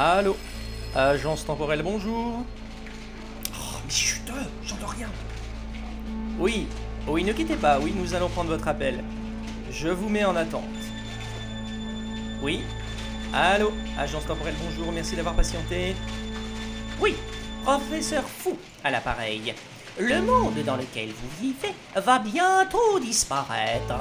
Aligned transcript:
Allô 0.00 0.36
Agence 0.94 1.44
temporelle, 1.44 1.82
bonjour 1.82 2.44
Oh, 3.52 3.76
mais 3.84 3.90
chut, 3.92 4.22
euh, 4.30 4.44
j'entends 4.64 4.86
rien. 4.86 5.08
Oui, 6.38 6.68
oui, 7.08 7.24
ne 7.24 7.32
quittez 7.32 7.56
pas, 7.56 7.80
oui, 7.80 7.92
nous 7.96 8.14
allons 8.14 8.28
prendre 8.28 8.50
votre 8.50 8.68
appel. 8.68 9.02
Je 9.72 9.88
vous 9.88 10.08
mets 10.08 10.24
en 10.24 10.36
attente. 10.36 10.62
Oui 12.40 12.60
Allô 13.34 13.72
Agence 13.98 14.24
temporelle, 14.24 14.54
bonjour, 14.62 14.92
merci 14.92 15.16
d'avoir 15.16 15.34
patienté. 15.34 15.96
Oui, 17.00 17.16
professeur 17.64 18.22
fou 18.22 18.56
à 18.84 18.92
l'appareil. 18.92 19.52
Le 19.98 20.22
monde 20.22 20.62
dans 20.64 20.76
lequel 20.76 21.08
vous 21.08 21.42
vivez 21.42 21.74
va 21.96 22.20
bientôt 22.20 23.00
disparaître. 23.00 23.96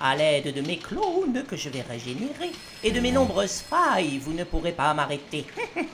À 0.00 0.14
l'aide 0.16 0.54
de 0.54 0.60
mes 0.60 0.78
clones 0.78 1.44
que 1.48 1.56
je 1.56 1.68
vais 1.68 1.82
régénérer 1.82 2.52
et 2.84 2.90
de 2.90 3.00
mes 3.00 3.10
nombreuses 3.10 3.60
failles, 3.60 4.18
vous 4.18 4.32
ne 4.32 4.44
pourrez 4.44 4.72
pas 4.72 4.94
m'arrêter. 4.94 5.46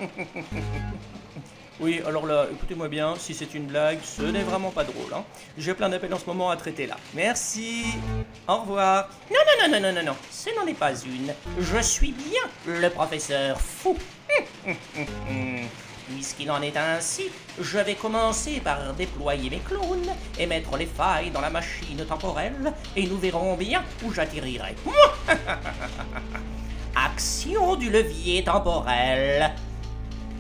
Oui, 1.81 2.01
alors 2.07 2.25
là, 2.25 2.47
écoutez-moi 2.53 2.87
bien, 2.89 3.17
si 3.19 3.35
c'est 3.35 3.53
une 3.53 3.67
blague, 3.67 3.99
ce 4.05 4.23
n'est 4.23 4.45
vraiment 4.45 4.71
pas 4.71 4.85
drôle. 4.85 5.13
Hein. 5.13 5.25
J'ai 5.59 5.75
plein 5.75 5.89
d'appels 5.89 6.15
en 6.15 6.19
ce 6.21 6.27
moment 6.27 6.49
à 6.51 6.57
traiter 6.57 6.87
là. 6.87 6.97
Merci. 7.15 7.87
Au 8.47 8.59
revoir. 8.59 9.09
Non, 9.29 9.41
non, 9.45 9.69
non, 9.69 9.81
non, 9.81 9.89
non, 9.89 9.93
non, 9.93 10.13
non, 10.13 10.17
ce 10.31 10.51
n'en 10.55 10.67
est 10.69 10.79
pas 10.79 10.93
une. 10.93 11.35
Je 11.59 11.79
suis 11.81 12.13
bien 12.13 12.43
le 12.67 12.89
professeur 12.91 13.61
fou. 13.61 13.97
Puisqu'il 16.09 16.51
en 16.51 16.61
est 16.61 16.77
ainsi, 16.77 17.31
je 17.59 17.79
vais 17.79 17.95
commencer 17.95 18.61
par 18.61 18.93
déployer 18.93 19.49
mes 19.49 19.61
clones 19.61 20.13
et 20.39 20.47
mettre 20.47 20.77
les 20.77 20.87
failles 20.87 21.31
dans 21.31 21.41
la 21.41 21.49
machine 21.49 22.05
temporelle 22.07 22.75
et 22.95 23.07
nous 23.07 23.17
verrons 23.17 23.57
bien 23.57 23.83
où 24.05 24.13
j'atterrirai. 24.13 24.75
Action 26.95 27.77
du 27.77 27.91
levier 27.91 28.45
temporel. 28.45 29.51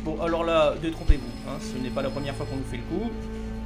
Bon, 0.05 0.20
alors 0.20 0.44
là, 0.44 0.74
détrompez-vous, 0.80 1.50
hein, 1.50 1.58
ce 1.61 1.83
n'est 1.83 1.89
pas 1.89 2.02
la 2.02 2.11
première 2.11 2.34
fois 2.34 2.44
qu'on 2.44 2.56
nous 2.56 2.70
fait 2.70 2.77
le 2.77 2.83
coup. 2.83 3.11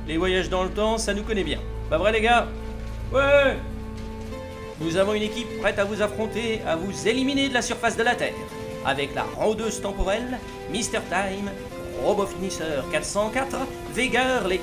Les 0.07 0.17
voyages 0.17 0.49
dans 0.49 0.63
le 0.63 0.71
temps, 0.71 0.99
ça 0.99 1.13
nous 1.13 1.25
connaît 1.25 1.43
bien. 1.43 1.59
Pas 1.91 1.99
vrai 1.99 2.13
les 2.13 2.21
gars? 2.21 2.47
Ouais 3.13 3.57
Nous 4.81 4.97
avons 4.97 5.15
une 5.15 5.23
équipe 5.23 5.59
prête 5.61 5.81
à 5.81 5.85
vous 5.85 6.01
affronter, 6.01 6.61
à 6.65 6.77
vous 6.77 7.09
éliminer 7.09 7.49
de 7.49 7.55
la 7.55 7.63
surface 7.63 7.97
de 7.97 8.05
la 8.05 8.15
Terre. 8.15 8.35
Avec 8.87 9.15
la 9.17 9.25
rondeuse 9.25 9.81
temporelle, 9.81 10.39
Mr. 10.71 11.01
Time, 11.11 11.51
Robot 12.05 12.27
Finisseur 12.27 12.85
404, 12.91 13.57
Vegar, 13.95 14.47
les... 14.49 14.61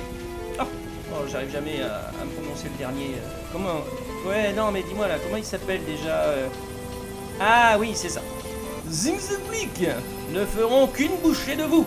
Oh, 0.60 0.64
oh, 1.12 1.16
j'arrive 1.32 1.52
jamais 1.52 1.82
à, 1.82 2.12
me 2.24 2.32
prononcer 2.32 2.70
le 2.72 2.78
dernier. 2.78 3.16
euh, 3.16 3.30
comment 3.52 3.82
Ouais, 4.28 4.54
non, 4.54 4.72
mais 4.72 4.84
dis-moi 4.84 5.08
là, 5.08 5.16
comment 5.24 5.38
il 5.38 5.44
s'appelle 5.46 5.84
déjà 5.86 6.16
euh? 6.16 6.48
Ah 7.40 7.76
oui, 7.80 7.92
c'est 7.94 8.10
ça. 8.10 8.22
Zingzeblick 8.90 9.88
ne 10.34 10.46
feront 10.46 10.88
qu'une 10.88 11.16
bouchée 11.22 11.56
de 11.56 11.64
vous. 11.64 11.86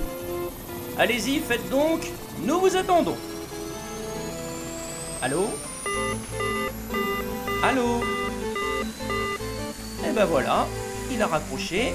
Allez-y, 0.99 1.39
faites 1.41 1.69
donc, 1.71 2.01
nous 2.45 2.61
vous 2.61 2.77
attendons. 2.77 3.17
Allô? 5.23 5.47
Allô? 7.63 8.01
Eh 10.09 10.13
ben 10.13 10.25
voilà, 10.27 10.67
il 11.11 11.21
a 11.23 11.27
raccroché. 11.27 11.93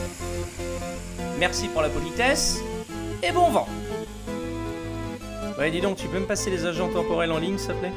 Merci 1.40 1.68
pour 1.68 1.82
la 1.82 1.90
politesse 1.90 2.60
et 3.24 3.32
bon 3.32 3.50
vent. 3.50 3.68
Ouais, 5.58 5.72
dis 5.72 5.82
donc, 5.82 5.98
tu 5.98 6.08
peux 6.08 6.20
me 6.20 6.26
passer 6.26 6.50
les 6.50 6.66
agents 6.66 6.90
temporels 6.90 7.32
en 7.32 7.38
ligne, 7.38 7.58
s'il 7.58 7.74
te 7.74 7.80
plaît? 7.80 7.92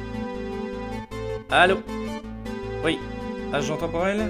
Allô? 1.49 1.77
Oui, 2.83 2.99
agent 3.51 3.77
temporel 3.77 4.29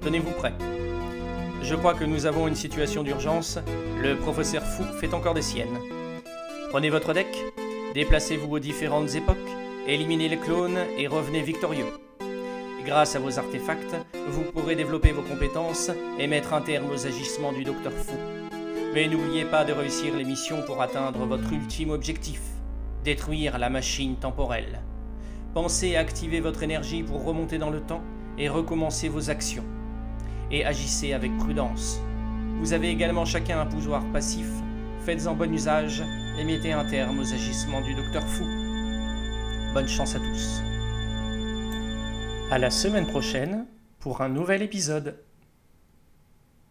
Tenez-vous 0.00 0.30
prêt. 0.32 0.52
Je 1.62 1.74
crois 1.74 1.94
que 1.94 2.04
nous 2.04 2.26
avons 2.26 2.48
une 2.48 2.54
situation 2.54 3.02
d'urgence. 3.02 3.58
Le 4.00 4.16
professeur 4.16 4.62
Fou 4.62 4.84
fait 5.00 5.14
encore 5.14 5.34
des 5.34 5.42
siennes. 5.42 5.78
Prenez 6.70 6.90
votre 6.90 7.12
deck, 7.12 7.28
déplacez-vous 7.94 8.56
aux 8.56 8.58
différentes 8.58 9.14
époques, 9.14 9.36
éliminez 9.86 10.28
les 10.28 10.38
clones 10.38 10.78
et 10.96 11.06
revenez 11.06 11.42
victorieux. 11.42 11.86
Grâce 12.84 13.14
à 13.14 13.20
vos 13.20 13.38
artefacts, 13.38 13.94
vous 14.28 14.42
pourrez 14.42 14.74
développer 14.74 15.12
vos 15.12 15.22
compétences 15.22 15.90
et 16.18 16.26
mettre 16.26 16.52
un 16.54 16.62
terme 16.62 16.90
aux 16.90 17.06
agissements 17.06 17.52
du 17.52 17.62
Docteur 17.62 17.92
Fou. 17.92 18.16
Mais 18.94 19.08
n'oubliez 19.08 19.46
pas 19.46 19.64
de 19.64 19.72
réussir 19.72 20.14
les 20.14 20.24
missions 20.24 20.62
pour 20.66 20.82
atteindre 20.82 21.24
votre 21.24 21.50
ultime 21.50 21.90
objectif, 21.90 22.42
détruire 23.04 23.58
la 23.58 23.70
machine 23.70 24.16
temporelle. 24.16 24.82
Pensez 25.54 25.96
à 25.96 26.00
activer 26.00 26.40
votre 26.40 26.62
énergie 26.62 27.02
pour 27.02 27.24
remonter 27.24 27.56
dans 27.56 27.70
le 27.70 27.80
temps 27.80 28.02
et 28.36 28.50
recommencer 28.50 29.08
vos 29.08 29.30
actions. 29.30 29.64
Et 30.50 30.66
agissez 30.66 31.14
avec 31.14 31.34
prudence. 31.38 32.02
Vous 32.60 32.74
avez 32.74 32.90
également 32.90 33.24
chacun 33.24 33.60
un 33.60 33.66
pouvoir 33.66 34.04
passif, 34.12 34.46
faites-en 35.06 35.34
bon 35.34 35.50
usage 35.54 36.02
et 36.38 36.44
mettez 36.44 36.72
un 36.72 36.84
terme 36.84 37.18
aux 37.18 37.32
agissements 37.32 37.80
du 37.80 37.94
Docteur 37.94 38.24
Fou. 38.24 38.44
Bonne 39.72 39.88
chance 39.88 40.14
à 40.14 40.18
tous. 40.18 40.60
À 42.50 42.58
la 42.58 42.68
semaine 42.68 43.06
prochaine 43.06 43.66
pour 44.00 44.20
un 44.20 44.28
nouvel 44.28 44.60
épisode. 44.60 45.16